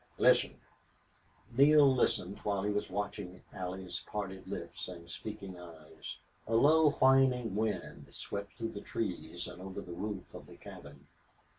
[0.17, 0.59] "Listen."
[1.55, 6.17] Neale listened while he was watching Allie's parted lips and speaking eyes.
[6.47, 11.05] A low, whining wind swept through the trees and over the roof of the cabin.